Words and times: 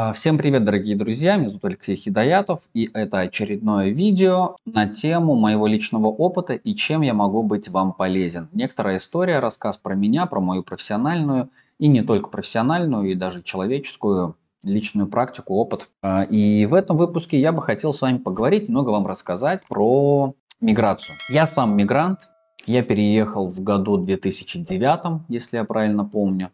А, 0.00 0.12
всем 0.12 0.38
привет, 0.38 0.64
дорогие 0.64 0.94
друзья! 0.94 1.36
Меня 1.36 1.48
зовут 1.48 1.64
Алексей 1.64 1.96
Хидоятов, 1.96 2.68
и 2.72 2.88
это 2.94 3.18
очередное 3.18 3.88
видео 3.88 4.54
на 4.64 4.86
тему 4.86 5.34
моего 5.34 5.66
личного 5.66 6.06
опыта 6.06 6.52
и 6.52 6.76
чем 6.76 7.00
я 7.00 7.14
могу 7.14 7.42
быть 7.42 7.68
вам 7.68 7.92
полезен. 7.92 8.48
Некоторая 8.52 8.98
история, 8.98 9.40
рассказ 9.40 9.76
про 9.76 9.96
меня, 9.96 10.26
про 10.26 10.38
мою 10.38 10.62
профессиональную 10.62 11.50
и 11.80 11.88
не 11.88 12.02
только 12.02 12.30
профессиональную, 12.30 13.10
и 13.10 13.16
даже 13.16 13.42
человеческую 13.42 14.36
личную 14.62 15.08
практику, 15.08 15.54
опыт. 15.54 15.88
А, 16.00 16.22
и 16.22 16.64
в 16.66 16.74
этом 16.74 16.96
выпуске 16.96 17.40
я 17.40 17.50
бы 17.50 17.60
хотел 17.60 17.92
с 17.92 18.00
вами 18.00 18.18
поговорить, 18.18 18.68
немного 18.68 18.90
вам 18.90 19.04
рассказать 19.04 19.66
про 19.68 20.32
миграцию. 20.60 21.16
Я 21.28 21.48
сам 21.48 21.76
мигрант, 21.76 22.20
я 22.66 22.84
переехал 22.84 23.48
в 23.48 23.60
году 23.64 23.96
2009, 23.96 25.22
если 25.28 25.56
я 25.56 25.64
правильно 25.64 26.04
помню 26.04 26.52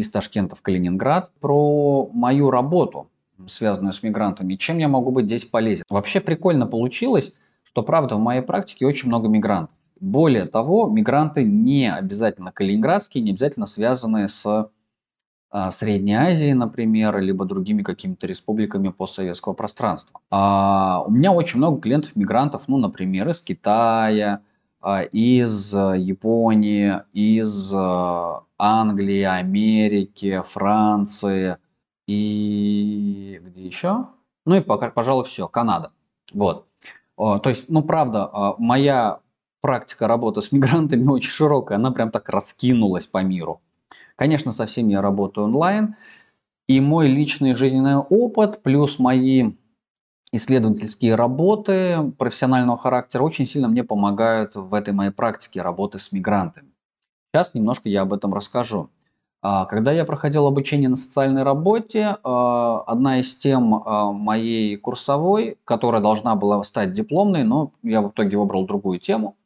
из 0.00 0.10
Ташкента 0.10 0.54
в 0.54 0.62
Калининград 0.62 1.32
про 1.40 2.08
мою 2.12 2.50
работу, 2.50 3.10
связанную 3.46 3.92
с 3.92 4.02
мигрантами, 4.02 4.54
чем 4.54 4.78
я 4.78 4.88
могу 4.88 5.10
быть 5.10 5.26
здесь 5.26 5.44
полезен. 5.44 5.84
Вообще 5.88 6.20
прикольно 6.20 6.66
получилось, 6.66 7.32
что 7.64 7.82
правда 7.82 8.16
в 8.16 8.20
моей 8.20 8.42
практике 8.42 8.86
очень 8.86 9.08
много 9.08 9.28
мигрантов. 9.28 9.76
Более 10.00 10.44
того, 10.44 10.88
мигранты 10.88 11.42
не 11.42 11.92
обязательно 11.92 12.52
калининградские, 12.52 13.24
не 13.24 13.32
обязательно 13.32 13.66
связанные 13.66 14.28
с 14.28 14.70
а, 15.50 15.70
Средней 15.72 16.14
Азией, 16.14 16.54
например, 16.54 17.18
либо 17.20 17.44
другими 17.44 17.82
какими-то 17.82 18.26
республиками 18.26 18.90
постсоветского 18.90 19.54
пространства. 19.54 20.20
А 20.30 21.02
у 21.06 21.10
меня 21.10 21.32
очень 21.32 21.58
много 21.58 21.80
клиентов-мигрантов, 21.80 22.68
ну, 22.68 22.76
например, 22.76 23.28
из 23.30 23.40
Китая, 23.40 24.42
из 25.12 25.72
Японии, 25.74 27.02
из 27.12 27.72
а, 27.74 28.44
Англии, 28.58 29.22
Америки, 29.22 30.42
Франции 30.44 31.58
и 32.06 33.40
где 33.42 33.66
еще? 33.66 34.06
Ну 34.46 34.54
и, 34.54 34.60
пока, 34.60 34.90
пожалуй, 34.90 35.24
все, 35.24 35.48
Канада. 35.48 35.92
Вот. 36.32 36.66
То 37.16 37.42
есть, 37.44 37.68
ну, 37.68 37.82
правда, 37.82 38.30
а, 38.32 38.54
моя 38.58 39.20
практика 39.60 40.06
работы 40.06 40.40
с 40.40 40.52
мигрантами 40.52 41.06
очень 41.08 41.30
широкая, 41.30 41.78
она 41.78 41.90
прям 41.90 42.10
так 42.10 42.28
раскинулась 42.28 43.06
по 43.06 43.22
миру. 43.22 43.60
Конечно, 44.16 44.52
со 44.52 44.66
всеми 44.66 44.92
я 44.92 45.02
работаю 45.02 45.46
онлайн, 45.46 45.96
и 46.66 46.80
мой 46.80 47.08
личный 47.08 47.54
жизненный 47.54 47.96
опыт 47.96 48.62
плюс 48.62 48.98
мои 48.98 49.52
исследовательские 50.32 51.14
работы 51.14 52.12
профессионального 52.18 52.76
характера 52.78 53.22
очень 53.22 53.46
сильно 53.46 53.68
мне 53.68 53.84
помогают 53.84 54.54
в 54.54 54.74
этой 54.74 54.92
моей 54.92 55.10
практике 55.10 55.62
работы 55.62 55.98
с 55.98 56.12
мигрантами. 56.12 56.68
Сейчас 57.32 57.54
немножко 57.54 57.88
я 57.88 58.02
об 58.02 58.12
этом 58.12 58.34
расскажу. 58.34 58.90
А, 59.40 59.66
когда 59.66 59.92
я 59.92 60.04
проходил 60.04 60.46
обучение 60.46 60.88
на 60.88 60.96
социальной 60.96 61.44
работе, 61.44 62.16
а, 62.24 62.82
одна 62.86 63.20
из 63.20 63.36
тем 63.36 63.74
а, 63.74 64.12
моей 64.12 64.76
курсовой, 64.76 65.58
которая 65.64 66.00
должна 66.00 66.34
была 66.34 66.62
стать 66.64 66.92
дипломной, 66.92 67.44
но 67.44 67.72
я 67.82 68.02
в 68.02 68.10
итоге 68.10 68.36
выбрал 68.36 68.66
другую 68.66 68.98
тему, 68.98 69.36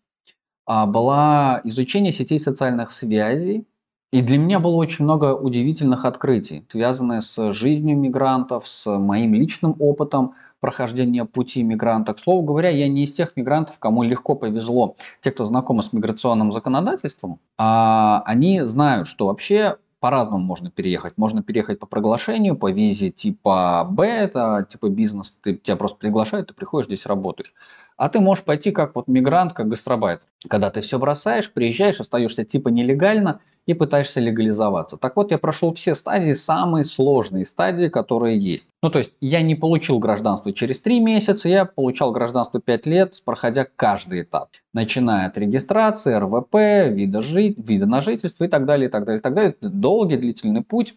была 0.64 1.60
изучение 1.64 2.12
сетей 2.12 2.38
социальных 2.38 2.92
связей. 2.92 3.66
И 4.12 4.22
для 4.22 4.38
меня 4.38 4.60
было 4.60 4.76
очень 4.76 5.04
много 5.04 5.34
удивительных 5.34 6.04
открытий, 6.04 6.64
связанных 6.68 7.24
с 7.24 7.52
жизнью 7.52 7.98
мигрантов, 7.98 8.68
с 8.68 8.88
моим 8.96 9.34
личным 9.34 9.74
опытом, 9.80 10.34
прохождения 10.62 11.24
пути 11.24 11.64
мигранта. 11.64 12.14
К 12.14 12.20
слову 12.20 12.42
говоря, 12.42 12.70
я 12.70 12.88
не 12.88 13.02
из 13.02 13.12
тех 13.12 13.36
мигрантов, 13.36 13.80
кому 13.80 14.04
легко 14.04 14.36
повезло. 14.36 14.94
Те, 15.20 15.32
кто 15.32 15.44
знакомы 15.44 15.82
с 15.82 15.92
миграционным 15.92 16.52
законодательством, 16.52 17.40
а, 17.58 18.22
они 18.26 18.60
знают, 18.60 19.08
что 19.08 19.26
вообще 19.26 19.76
по-разному 19.98 20.44
можно 20.44 20.70
переехать. 20.70 21.14
Можно 21.16 21.42
переехать 21.42 21.80
по 21.80 21.86
приглашению, 21.86 22.56
по 22.56 22.70
визе 22.70 23.10
типа 23.10 23.84
Б, 23.90 24.06
это 24.06 24.64
типа 24.70 24.88
бизнес, 24.88 25.36
ты, 25.42 25.56
тебя 25.56 25.76
просто 25.76 25.98
приглашают, 25.98 26.48
ты 26.48 26.54
приходишь 26.54 26.86
здесь 26.86 27.06
работаешь. 27.06 27.54
А 27.96 28.08
ты 28.08 28.20
можешь 28.20 28.44
пойти 28.44 28.70
как 28.70 28.94
вот 28.94 29.08
мигрант, 29.08 29.54
как 29.54 29.66
гастробайтер. 29.68 30.28
Когда 30.48 30.70
ты 30.70 30.80
все 30.80 30.98
бросаешь, 31.00 31.52
приезжаешь, 31.52 31.98
остаешься 31.98 32.44
типа 32.44 32.68
нелегально– 32.68 33.40
и 33.66 33.74
пытаешься 33.74 34.20
легализоваться. 34.20 34.96
Так 34.96 35.16
вот, 35.16 35.30
я 35.30 35.38
прошел 35.38 35.72
все 35.72 35.94
стадии, 35.94 36.34
самые 36.34 36.84
сложные 36.84 37.44
стадии, 37.44 37.88
которые 37.88 38.38
есть. 38.38 38.66
Ну, 38.82 38.90
то 38.90 38.98
есть, 38.98 39.12
я 39.20 39.42
не 39.42 39.54
получил 39.54 39.98
гражданство 39.98 40.52
через 40.52 40.80
3 40.80 41.00
месяца, 41.00 41.48
я 41.48 41.64
получал 41.64 42.12
гражданство 42.12 42.60
5 42.60 42.86
лет, 42.86 43.22
проходя 43.24 43.64
каждый 43.64 44.22
этап. 44.22 44.50
Начиная 44.72 45.28
от 45.28 45.38
регистрации, 45.38 46.14
РВП, 46.14 46.94
вида, 46.94 47.22
жи... 47.22 47.54
вида 47.56 47.86
на 47.86 48.00
жительство 48.00 48.44
и 48.44 48.48
так 48.48 48.66
далее, 48.66 48.88
и 48.88 48.90
так 48.90 49.04
далее, 49.04 49.20
и 49.20 49.22
так 49.22 49.34
далее. 49.34 49.54
Долгий, 49.60 50.16
длительный 50.16 50.62
путь. 50.62 50.94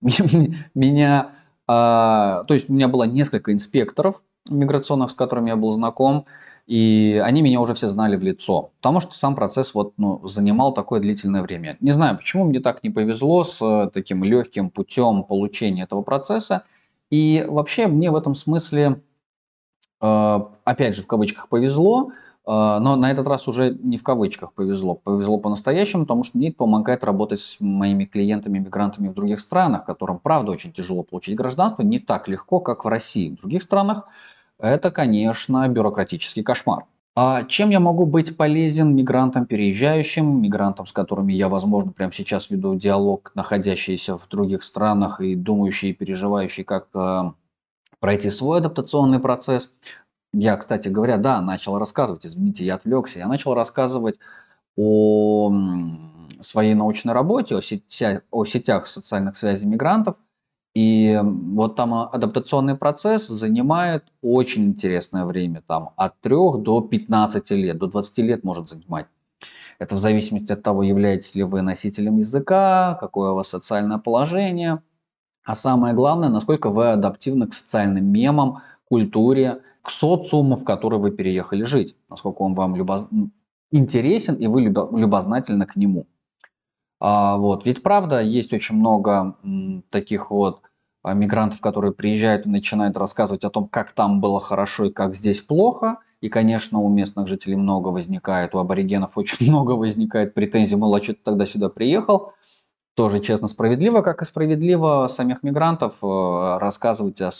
Меня, 0.74 1.32
а, 1.66 2.44
то 2.44 2.54
есть, 2.54 2.70
у 2.70 2.72
меня 2.72 2.86
было 2.86 3.04
несколько 3.04 3.52
инспекторов 3.52 4.22
миграционных, 4.48 5.10
с 5.10 5.14
которыми 5.14 5.48
я 5.48 5.56
был 5.56 5.70
знаком. 5.70 6.26
И 6.68 7.18
они 7.24 7.40
меня 7.40 7.62
уже 7.62 7.72
все 7.72 7.88
знали 7.88 8.16
в 8.16 8.22
лицо, 8.22 8.72
потому 8.82 9.00
что 9.00 9.14
сам 9.14 9.34
процесс 9.34 9.72
вот, 9.72 9.94
ну, 9.96 10.20
занимал 10.28 10.74
такое 10.74 11.00
длительное 11.00 11.40
время. 11.40 11.78
Не 11.80 11.92
знаю, 11.92 12.18
почему 12.18 12.44
мне 12.44 12.60
так 12.60 12.84
не 12.84 12.90
повезло 12.90 13.42
с 13.42 13.58
э, 13.62 13.90
таким 13.90 14.22
легким 14.22 14.68
путем 14.68 15.22
получения 15.22 15.84
этого 15.84 16.02
процесса. 16.02 16.64
И 17.08 17.42
вообще 17.48 17.86
мне 17.86 18.10
в 18.10 18.16
этом 18.16 18.34
смысле, 18.34 19.00
э, 20.02 20.40
опять 20.64 20.94
же, 20.94 21.00
в 21.00 21.06
кавычках 21.06 21.48
повезло, 21.48 22.10
э, 22.10 22.10
но 22.44 22.96
на 22.96 23.10
этот 23.10 23.26
раз 23.26 23.48
уже 23.48 23.74
не 23.82 23.96
в 23.96 24.02
кавычках 24.02 24.52
повезло. 24.52 24.94
Повезло 24.94 25.38
по-настоящему, 25.38 26.02
потому 26.02 26.22
что 26.22 26.36
мне 26.36 26.48
это 26.48 26.58
помогает 26.58 27.02
работать 27.02 27.40
с 27.40 27.56
моими 27.60 28.04
клиентами-мигрантами 28.04 29.08
в 29.08 29.14
других 29.14 29.40
странах, 29.40 29.86
которым, 29.86 30.18
правда, 30.18 30.52
очень 30.52 30.74
тяжело 30.74 31.02
получить 31.02 31.34
гражданство, 31.34 31.82
не 31.82 31.98
так 31.98 32.28
легко, 32.28 32.60
как 32.60 32.84
в 32.84 32.88
России. 32.88 33.30
В 33.30 33.36
других 33.36 33.62
странах 33.62 34.06
это, 34.58 34.90
конечно, 34.90 35.66
бюрократический 35.68 36.42
кошмар. 36.42 36.86
А 37.14 37.44
чем 37.44 37.70
я 37.70 37.80
могу 37.80 38.06
быть 38.06 38.36
полезен 38.36 38.94
мигрантам 38.94 39.44
переезжающим, 39.46 40.40
мигрантам, 40.40 40.86
с 40.86 40.92
которыми 40.92 41.32
я, 41.32 41.48
возможно, 41.48 41.90
прямо 41.92 42.12
сейчас 42.12 42.48
веду 42.50 42.76
диалог, 42.76 43.32
находящиеся 43.34 44.16
в 44.16 44.28
других 44.28 44.62
странах 44.62 45.20
и 45.20 45.34
думающие, 45.34 45.94
переживающие, 45.94 46.64
как 46.64 46.88
э, 46.94 47.32
пройти 47.98 48.30
свой 48.30 48.58
адаптационный 48.58 49.18
процесс? 49.18 49.74
Я, 50.32 50.56
кстати 50.56 50.88
говоря, 50.88 51.16
да, 51.16 51.40
начал 51.40 51.78
рассказывать, 51.78 52.24
извините, 52.24 52.64
я 52.64 52.76
отвлекся, 52.76 53.18
я 53.18 53.26
начал 53.26 53.54
рассказывать 53.54 54.20
о 54.76 55.52
своей 56.40 56.74
научной 56.74 57.14
работе, 57.14 57.56
о, 57.56 57.60
сетя, 57.60 58.22
о 58.30 58.44
сетях 58.44 58.86
социальных 58.86 59.36
связей 59.36 59.66
мигрантов– 59.66 60.16
и 60.74 61.20
вот 61.22 61.76
там 61.76 61.94
адаптационный 61.94 62.76
процесс 62.76 63.26
занимает 63.26 64.04
очень 64.22 64.66
интересное 64.66 65.24
время, 65.24 65.62
там 65.66 65.90
от 65.96 66.20
3 66.20 66.34
до 66.58 66.80
15 66.80 67.50
лет, 67.52 67.78
до 67.78 67.86
20 67.86 68.18
лет 68.18 68.44
может 68.44 68.68
занимать. 68.68 69.06
Это 69.78 69.94
в 69.94 69.98
зависимости 69.98 70.52
от 70.52 70.62
того, 70.62 70.82
являетесь 70.82 71.34
ли 71.34 71.42
вы 71.44 71.62
носителем 71.62 72.18
языка, 72.18 72.96
какое 73.00 73.30
у 73.32 73.34
вас 73.36 73.48
социальное 73.48 73.98
положение, 73.98 74.82
а 75.44 75.54
самое 75.54 75.94
главное, 75.94 76.28
насколько 76.28 76.68
вы 76.68 76.90
адаптивны 76.90 77.46
к 77.46 77.54
социальным 77.54 78.04
мемам, 78.04 78.58
культуре, 78.84 79.62
к 79.82 79.90
социуму, 79.90 80.56
в 80.56 80.64
который 80.64 80.98
вы 80.98 81.10
переехали 81.10 81.62
жить, 81.62 81.96
насколько 82.10 82.42
он 82.42 82.54
вам 82.54 82.76
любоз... 82.76 83.06
интересен 83.70 84.34
и 84.34 84.46
вы 84.46 84.62
любознательны 84.62 85.64
к 85.64 85.76
нему. 85.76 86.06
А, 87.00 87.36
вот. 87.36 87.66
Ведь 87.66 87.82
правда, 87.82 88.20
есть 88.20 88.52
очень 88.52 88.76
много 88.76 89.36
таких 89.90 90.30
вот 90.30 90.62
а, 91.02 91.14
мигрантов, 91.14 91.60
которые 91.60 91.92
приезжают 91.92 92.46
и 92.46 92.50
начинают 92.50 92.96
рассказывать 92.96 93.44
о 93.44 93.50
том, 93.50 93.68
как 93.68 93.92
там 93.92 94.20
было 94.20 94.40
хорошо 94.40 94.86
и 94.86 94.92
как 94.92 95.14
здесь 95.14 95.40
плохо. 95.40 95.98
И, 96.20 96.28
конечно, 96.28 96.80
у 96.80 96.88
местных 96.88 97.28
жителей 97.28 97.54
много 97.54 97.88
возникает, 97.88 98.54
у 98.54 98.58
аборигенов 98.58 99.12
очень 99.16 99.48
много 99.48 99.72
возникает 99.72 100.34
претензий, 100.34 100.76
мол, 100.76 100.94
а 100.94 101.02
что 101.02 101.14
ты 101.14 101.20
тогда 101.22 101.46
сюда 101.46 101.68
приехал? 101.68 102.32
Тоже 102.94 103.20
честно, 103.20 103.46
справедливо, 103.46 104.02
как 104.02 104.22
и 104.22 104.24
справедливо 104.24 105.08
самих 105.08 105.44
мигрантов 105.44 106.02
э, 106.02 106.58
рассказывать 106.58 107.20
о. 107.20 107.30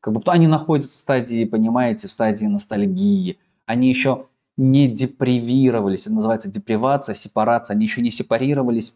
Как 0.00 0.14
будто 0.14 0.32
они 0.32 0.48
находятся 0.48 0.90
в 0.90 0.94
стадии, 0.94 1.44
понимаете, 1.44 2.08
в 2.08 2.10
стадии 2.10 2.46
ностальгии. 2.46 3.38
Они 3.66 3.88
еще 3.88 4.26
не 4.60 4.88
депривировались, 4.88 6.02
это 6.02 6.12
называется 6.12 6.50
депривация, 6.50 7.14
сепарация, 7.14 7.74
они 7.74 7.86
еще 7.86 8.02
не 8.02 8.10
сепарировались 8.10 8.94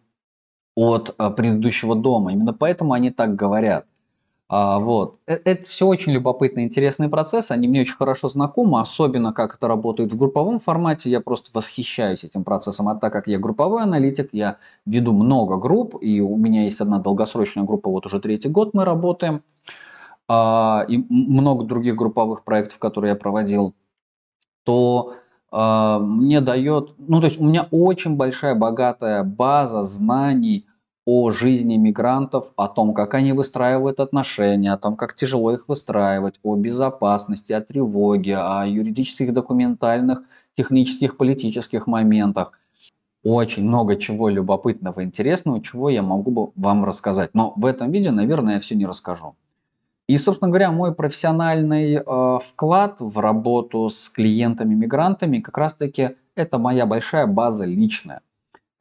от 0.75 1.15
а, 1.17 1.31
предыдущего 1.31 1.97
дома. 1.97 2.33
Именно 2.33 2.53
поэтому 2.53 2.93
они 2.93 3.11
так 3.11 3.35
говорят. 3.35 3.87
А, 4.47 4.79
вот. 4.79 5.19
Э, 5.27 5.39
это 5.43 5.67
все 5.67 5.87
очень 5.87 6.13
любопытный, 6.13 6.65
интересный 6.65 7.09
процесс. 7.09 7.51
Они 7.51 7.67
мне 7.67 7.81
очень 7.81 7.95
хорошо 7.95 8.29
знакомы, 8.29 8.79
особенно 8.79 9.33
как 9.33 9.55
это 9.55 9.67
работает 9.67 10.13
в 10.13 10.19
групповом 10.19 10.59
формате. 10.59 11.09
Я 11.09 11.23
просто 11.23 11.51
восхищаюсь 11.55 12.25
этим 12.25 12.45
процессом. 12.45 12.89
А 12.89 12.97
так 12.97 13.13
как 13.13 13.27
я 13.27 13.39
групповой 13.39 13.85
аналитик, 13.85 14.31
я 14.33 14.59
веду 14.85 15.15
много 15.15 15.57
групп, 15.57 15.97
и 15.99 16.21
у 16.21 16.37
меня 16.37 16.65
есть 16.65 16.81
одна 16.83 16.99
долгосрочная 16.99 17.65
группа, 17.65 17.89
вот 17.89 18.05
уже 18.05 18.21
третий 18.21 18.51
год 18.51 18.75
мы 18.75 18.85
работаем, 18.85 19.43
а, 20.29 20.85
и 20.89 20.99
много 21.09 21.65
других 21.65 21.97
групповых 21.97 22.45
проектов, 22.45 22.79
которые 22.79 23.13
я 23.13 23.17
проводил, 23.17 23.75
то 24.65 25.15
мне 25.57 26.41
дает, 26.41 26.95
ну 26.99 27.21
то 27.21 27.27
есть 27.27 27.41
у 27.41 27.45
меня 27.45 27.69
очень 27.71 28.17
большая 28.17 28.55
богатая 28.57 29.23
база 29.23 29.85
знаний 29.85 30.67
о 31.07 31.31
жизни 31.31 31.77
мигрантов, 31.77 32.53
о 32.57 32.67
том, 32.67 32.95
как 32.95 33.15
они 33.15 33.33
выстраивают 33.33 34.01
отношения, 34.01 34.73
о 34.73 34.79
том, 34.79 34.97
как 34.97 35.15
тяжело 35.15 35.53
их 35.53 35.69
выстраивать, 35.69 36.41
о 36.43 36.57
безопасности, 36.57 37.53
о 37.53 37.61
тревоге, 37.61 38.39
о 38.39 38.67
юридических, 38.67 39.33
документальных, 39.33 40.23
технических, 40.57 41.17
политических 41.17 41.87
моментах. 41.87 42.53
Очень 43.23 43.65
много 43.65 43.97
чего 43.97 44.29
любопытного, 44.29 45.05
интересного, 45.05 45.61
чего 45.61 45.89
я 45.89 46.03
могу 46.03 46.31
бы 46.31 46.51
вам 46.57 46.85
рассказать. 46.85 47.31
Но 47.35 47.53
в 47.57 47.65
этом 47.67 47.91
видео, 47.91 48.13
наверное, 48.13 48.55
я 48.55 48.61
все 48.61 48.75
не 48.75 48.87
расскажу. 48.87 49.35
И, 50.09 50.19
собственно 50.19 50.51
говоря, 50.51 50.71
мой 50.71 50.95
профессиональный 50.95 51.95
э, 51.95 52.39
вклад 52.43 53.01
в 53.01 53.19
работу 53.19 53.89
с 53.89 54.09
клиентами-мигрантами 54.11 55.41
как 55.41 55.57
раз-таки 55.57 56.17
это 56.35 56.59
моя 56.59 56.85
большая 56.85 57.27
база 57.27 57.65
личная 57.65 58.21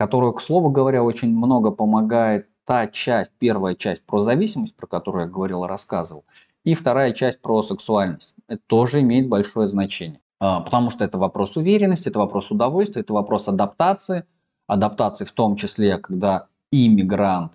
которую, 0.03 0.33
к 0.33 0.41
слову 0.41 0.69
говоря, 0.69 1.01
очень 1.01 1.33
много 1.35 1.71
помогает 1.71 2.47
та 2.65 2.87
часть, 2.87 3.31
первая 3.39 3.73
часть 3.73 4.03
про 4.05 4.19
зависимость, 4.19 4.75
про 4.75 4.85
которую 4.85 5.25
я 5.25 5.31
говорил, 5.31 5.65
рассказывал, 5.65 6.25
и 6.65 6.75
вторая 6.75 7.13
часть 7.13 7.41
про 7.41 7.63
сексуальность. 7.63 8.35
Это 8.47 8.61
тоже 8.67 8.99
имеет 8.99 9.29
большое 9.29 9.67
значение. 9.67 10.19
А, 10.41 10.59
потому 10.59 10.89
что 10.89 11.05
это 11.05 11.17
вопрос 11.17 11.55
уверенности, 11.55 12.09
это 12.09 12.19
вопрос 12.19 12.51
удовольствия, 12.51 13.01
это 13.01 13.13
вопрос 13.13 13.47
адаптации. 13.47 14.25
Адаптации 14.67 15.23
в 15.23 15.31
том 15.31 15.55
числе, 15.55 15.97
когда 15.97 16.47
иммигрант 16.71 17.53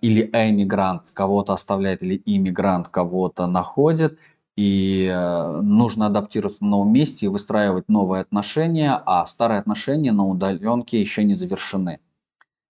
или 0.00 0.30
эмигрант 0.32 1.10
кого-то 1.12 1.52
оставляет, 1.52 2.02
или 2.02 2.22
иммигрант 2.24 2.88
кого-то 2.88 3.46
находит– 3.46 4.18
и 4.60 5.06
э, 5.06 5.60
нужно 5.62 6.06
адаптироваться 6.06 6.62
на 6.62 6.70
новом 6.70 6.92
месте 6.92 7.24
и 7.24 7.28
выстраивать 7.30 7.88
новые 7.88 8.20
отношения, 8.20 9.00
а 9.06 9.24
старые 9.24 9.58
отношения 9.58 10.12
на 10.12 10.26
удаленке 10.26 11.00
еще 11.00 11.24
не 11.24 11.34
завершены. 11.34 12.00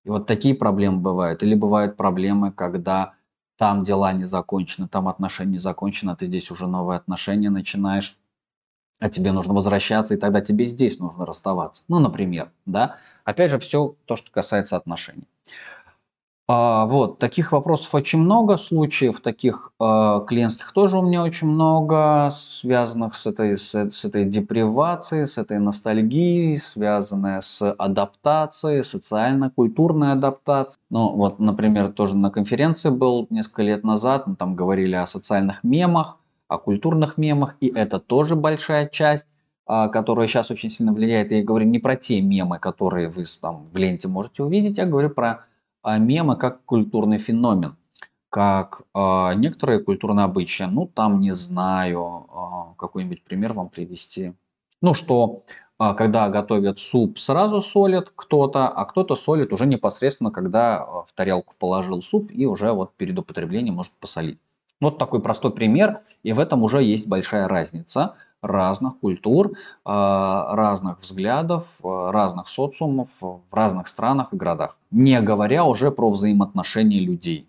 И 0.05 0.09
вот 0.09 0.29
такие 0.29 0.55
проблемы 0.55 0.99
бывают. 0.99 1.43
Или 1.43 1.57
бывают 1.57 1.97
проблемы, 1.97 2.53
когда 2.53 3.15
там 3.59 3.83
дела 3.83 4.13
не 4.13 4.23
закончены, 4.23 4.87
там 4.87 5.09
отношения 5.09 5.55
не 5.55 5.59
закончены, 5.59 6.13
а 6.13 6.17
ты 6.17 6.27
здесь 6.27 6.53
уже 6.53 6.69
новые 6.69 6.97
отношения 6.97 7.51
начинаешь, 7.51 8.17
а 9.01 9.09
тебе 9.09 9.33
нужно 9.33 9.53
возвращаться, 9.53 10.15
и 10.15 10.17
тогда 10.17 10.41
тебе 10.41 10.67
здесь 10.67 11.01
нужно 11.01 11.27
расставаться. 11.27 11.83
Ну, 11.89 11.99
например, 11.99 12.53
да. 12.67 12.99
Опять 13.25 13.51
же, 13.51 13.59
все 13.59 13.97
то, 14.05 14.15
что 14.15 14.31
касается 14.31 14.77
отношений. 14.77 15.27
А, 16.53 16.87
вот, 16.87 17.21
таких 17.21 17.53
вопросов 17.53 17.95
очень 17.95 18.19
много, 18.19 18.57
случаев 18.57 19.21
таких 19.21 19.71
э, 19.79 20.21
клиентских 20.27 20.73
тоже 20.73 20.99
у 20.99 21.03
меня 21.03 21.23
очень 21.23 21.47
много, 21.47 22.33
связанных 22.33 23.15
с 23.15 23.25
этой, 23.25 23.57
с, 23.57 23.73
с 23.73 24.05
этой 24.05 24.25
депривацией, 24.25 25.29
с 25.29 25.39
этой 25.39 25.61
ностальгией, 25.61 26.57
связанная 26.59 27.41
с 27.41 27.73
адаптацией, 27.75 28.83
социально-культурной 28.83 30.11
адаптацией. 30.11 30.83
Ну, 30.91 31.11
вот, 31.11 31.39
например, 31.39 31.93
тоже 31.93 32.17
на 32.17 32.31
конференции 32.33 32.89
был 32.89 33.29
несколько 33.31 33.63
лет 33.63 33.85
назад, 33.85 34.27
мы 34.27 34.35
там 34.35 34.57
говорили 34.57 34.97
о 34.97 35.07
социальных 35.07 35.63
мемах, 35.63 36.17
о 36.49 36.59
культурных 36.59 37.17
мемах, 37.17 37.55
и 37.61 37.69
это 37.69 38.01
тоже 38.01 38.35
большая 38.35 38.89
часть 38.89 39.27
которая 39.93 40.27
сейчас 40.27 40.51
очень 40.51 40.69
сильно 40.69 40.93
влияет. 40.93 41.31
Я 41.31 41.45
говорю 41.45 41.65
не 41.65 41.79
про 41.79 41.95
те 41.95 42.21
мемы, 42.21 42.59
которые 42.59 43.07
вы 43.07 43.25
там 43.41 43.67
в 43.73 43.77
ленте 43.77 44.09
можете 44.09 44.43
увидеть, 44.43 44.79
я 44.79 44.85
говорю 44.85 45.11
про 45.11 45.45
а 45.83 45.99
мемы 45.99 46.37
как 46.37 46.65
культурный 46.65 47.19
феномен, 47.19 47.77
как 48.29 48.83
э, 48.95 49.35
некоторые 49.35 49.81
культурные 49.81 50.25
обычаи. 50.25 50.65
Ну, 50.65 50.87
там 50.87 51.21
не 51.21 51.33
знаю, 51.33 52.27
э, 52.29 52.75
какой-нибудь 52.79 53.25
пример 53.25 53.53
вам 53.53 53.69
привести. 53.69 54.35
Ну, 54.83 54.95
что 54.95 55.43
э, 55.79 55.95
когда 55.97 56.29
готовят 56.29 56.79
суп, 56.79 57.19
сразу 57.19 57.61
солят 57.61 58.13
кто-то, 58.15 58.69
а 58.69 58.85
кто-то 58.85 59.17
солит 59.17 59.53
уже 59.53 59.67
непосредственно, 59.67 60.31
когда 60.31 60.85
в 60.85 61.09
тарелку 61.15 61.55
положил 61.59 62.03
суп 62.03 62.31
и 62.33 62.47
уже 62.47 62.73
вот 62.73 62.95
перед 62.95 63.19
употреблением 63.19 63.75
может 63.75 63.93
посолить. 63.93 64.39
Вот 64.81 64.97
такой 64.97 65.21
простой 65.21 65.53
пример, 65.53 66.01
и 66.23 66.33
в 66.33 66.39
этом 66.39 66.63
уже 66.63 66.83
есть 66.83 67.07
большая 67.07 67.49
разница– 67.49 68.15
разных 68.43 68.99
культур, 69.01 69.53
а, 69.85 70.55
разных 70.55 71.01
взглядов, 71.01 71.79
а, 71.83 72.13
разных 72.13 72.49
социумов 72.49 73.09
в 73.21 73.41
разных 73.51 73.89
странах 73.89 74.33
и 74.33 74.37
городах. 74.37 74.77
Не 74.91 75.21
говоря 75.21 75.65
уже 75.65 75.91
про 75.91 76.11
взаимоотношения 76.11 77.01
людей. 77.01 77.47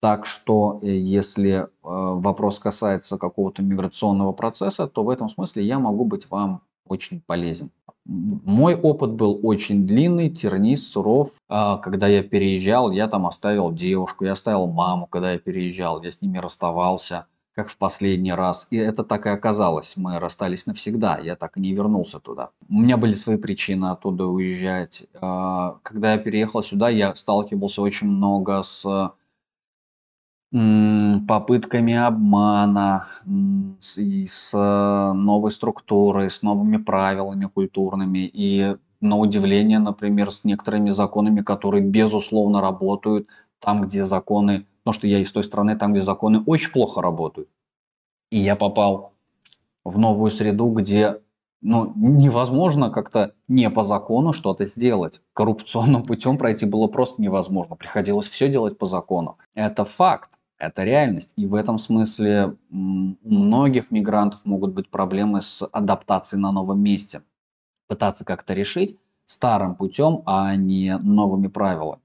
Так 0.00 0.24
что, 0.24 0.78
э, 0.82 0.88
если 0.88 1.52
э, 1.52 1.66
вопрос 1.82 2.58
касается 2.58 3.18
какого-то 3.18 3.62
миграционного 3.62 4.32
процесса, 4.32 4.86
то 4.86 5.04
в 5.04 5.10
этом 5.10 5.28
смысле 5.28 5.62
я 5.62 5.78
могу 5.78 6.06
быть 6.06 6.30
вам 6.30 6.62
очень 6.86 7.20
полезен. 7.20 7.70
Мой 8.06 8.74
опыт 8.74 9.12
был 9.12 9.38
очень 9.42 9.86
длинный, 9.86 10.30
тернист, 10.30 10.90
суров. 10.90 11.38
А, 11.48 11.76
когда 11.76 12.08
я 12.08 12.22
переезжал, 12.22 12.90
я 12.90 13.08
там 13.08 13.26
оставил 13.26 13.70
девушку, 13.70 14.24
я 14.24 14.32
оставил 14.32 14.66
маму, 14.66 15.06
когда 15.06 15.32
я 15.32 15.38
переезжал, 15.38 16.02
я 16.02 16.10
с 16.10 16.22
ними 16.22 16.38
расставался 16.38 17.26
как 17.54 17.68
в 17.68 17.76
последний 17.76 18.32
раз. 18.32 18.66
И 18.70 18.76
это 18.76 19.04
так 19.04 19.26
и 19.26 19.30
оказалось. 19.30 19.96
Мы 19.96 20.18
расстались 20.18 20.66
навсегда. 20.66 21.18
Я 21.18 21.36
так 21.36 21.56
и 21.56 21.60
не 21.60 21.72
вернулся 21.72 22.20
туда. 22.20 22.50
У 22.68 22.80
меня 22.80 22.96
были 22.96 23.14
свои 23.14 23.36
причины 23.36 23.86
оттуда 23.86 24.26
уезжать. 24.26 25.04
А, 25.20 25.78
когда 25.82 26.12
я 26.12 26.18
переехал 26.18 26.62
сюда, 26.62 26.88
я 26.88 27.14
сталкивался 27.14 27.82
очень 27.82 28.08
много 28.08 28.62
с 28.62 29.12
попытками 30.52 31.94
обмана, 31.94 33.06
и 33.96 34.26
с 34.26 34.52
новой 34.52 35.52
структурой, 35.52 36.28
с 36.28 36.42
новыми 36.42 36.76
правилами 36.76 37.44
культурными. 37.44 38.28
И 38.32 38.76
на 39.00 39.16
удивление, 39.16 39.78
например, 39.78 40.32
с 40.32 40.42
некоторыми 40.42 40.90
законами, 40.90 41.40
которые 41.40 41.84
безусловно 41.84 42.60
работают 42.60 43.28
там, 43.60 43.82
где 43.82 44.04
законы 44.04 44.66
потому 44.82 44.94
что 44.94 45.06
я 45.06 45.18
из 45.18 45.30
той 45.30 45.44
страны, 45.44 45.76
там, 45.76 45.92
где 45.92 46.00
законы 46.00 46.42
очень 46.46 46.70
плохо 46.70 47.00
работают. 47.00 47.48
И 48.30 48.38
я 48.38 48.56
попал 48.56 49.12
в 49.84 49.98
новую 49.98 50.30
среду, 50.30 50.70
где 50.70 51.20
ну, 51.62 51.92
невозможно 51.94 52.90
как-то 52.90 53.34
не 53.48 53.68
по 53.70 53.84
закону 53.84 54.32
что-то 54.32 54.64
сделать. 54.64 55.20
Коррупционным 55.32 56.04
путем 56.04 56.38
пройти 56.38 56.64
было 56.64 56.86
просто 56.86 57.20
невозможно. 57.20 57.76
Приходилось 57.76 58.28
все 58.28 58.48
делать 58.48 58.78
по 58.78 58.86
закону. 58.86 59.38
Это 59.54 59.84
факт, 59.84 60.30
это 60.58 60.84
реальность. 60.84 61.32
И 61.36 61.46
в 61.46 61.54
этом 61.54 61.78
смысле 61.78 62.56
у 62.70 63.14
многих 63.22 63.90
мигрантов 63.90 64.44
могут 64.44 64.72
быть 64.72 64.88
проблемы 64.90 65.42
с 65.42 65.66
адаптацией 65.70 66.40
на 66.40 66.52
новом 66.52 66.80
месте. 66.80 67.22
Пытаться 67.88 68.24
как-то 68.24 68.54
решить 68.54 68.96
старым 69.26 69.74
путем, 69.74 70.22
а 70.26 70.54
не 70.56 70.96
новыми 70.98 71.48
правилами 71.48 72.00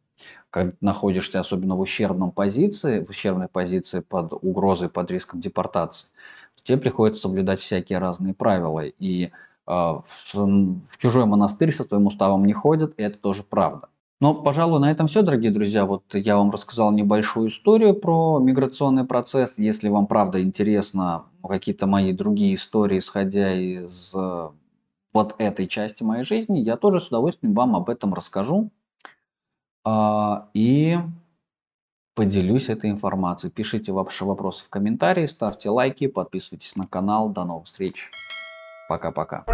когда 0.56 0.72
находишься 0.80 1.42
особенно 1.42 1.76
в 1.76 1.81
ущербном 1.81 2.31
позиции, 2.31 3.04
в 3.04 3.09
ущербной 3.09 3.50
позиции 3.50 4.00
под 4.00 4.31
угрозой, 4.42 4.88
под 4.88 5.12
риском 5.12 5.42
депортации, 5.42 6.07
тебе 6.64 6.78
приходится 6.78 7.24
соблюдать 7.24 7.59
всякие 7.59 8.00
разные 8.00 8.33
правила. 8.33 8.85
И 8.85 9.26
э, 9.26 9.30
в, 9.68 10.33
в 10.33 10.97
чужой 10.97 11.26
монастырь 11.26 11.74
со 11.74 11.83
своим 11.83 12.06
уставом 12.06 12.45
не 12.45 12.54
ходят, 12.54 12.94
и 12.95 13.04
это 13.04 13.19
тоже 13.19 13.44
правда. 13.44 13.90
Но, 14.21 14.33
пожалуй, 14.33 14.80
на 14.80 14.90
этом 14.90 15.07
все, 15.07 15.24
дорогие 15.24 15.52
друзья. 15.52 15.85
Вот 15.85 16.04
я 16.14 16.38
вам 16.38 16.52
рассказал 16.52 16.94
небольшую 16.94 17.50
историю 17.50 17.94
про 17.94 18.40
миграционный 18.40 19.04
процесс. 19.04 19.57
Если 19.57 19.90
вам 19.90 20.07
правда 20.07 20.42
интересно 20.42 21.26
какие-то 21.45 21.85
мои 21.85 22.14
другие 22.14 22.56
истории, 22.56 23.00
исходя 23.00 23.54
из 23.54 24.14
вот 25.14 25.35
этой 25.38 25.68
части 25.68 26.04
моей 26.04 26.24
жизни, 26.24 26.59
я 26.59 26.78
тоже 26.78 27.02
с 27.02 27.07
удовольствием 27.07 27.54
вам 27.54 27.76
об 27.76 27.90
этом 27.90 28.14
расскажу. 28.14 28.71
А, 29.85 30.49
и 30.54 30.97
поделюсь 32.15 32.69
этой 32.69 32.89
информацией. 32.89 33.51
Пишите 33.51 33.92
ваши 33.92 34.25
вопросы 34.25 34.65
в 34.65 34.69
комментарии, 34.69 35.27
ставьте 35.27 35.69
лайки, 35.69 36.07
подписывайтесь 36.07 36.75
на 36.75 36.87
канал. 36.87 37.30
До 37.30 37.45
новых 37.45 37.65
встреч. 37.65 38.09
Пока-пока. 38.89 39.45